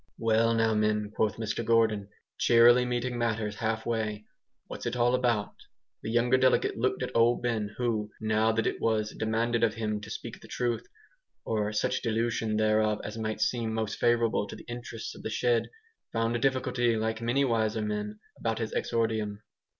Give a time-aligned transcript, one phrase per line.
[0.17, 2.09] "Well now, men," quoth Mr Gordon,
[2.39, 4.25] cheerily meeting matters half way,
[4.65, 5.53] "what's it all about?"
[6.01, 10.01] The younger delegate looked at Old Ben, who, now that it "was demanded of him
[10.01, 10.87] to speak the truth,"
[11.45, 15.69] or such dilution thereof as might seem most favourable to the interests of the shed,
[16.11, 19.43] found a difficulty like many wiser men about his exordium.